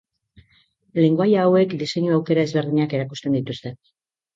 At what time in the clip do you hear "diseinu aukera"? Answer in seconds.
1.85-2.49